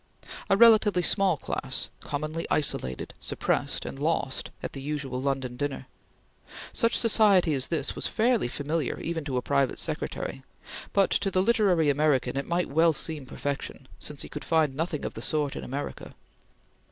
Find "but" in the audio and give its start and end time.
10.91-11.11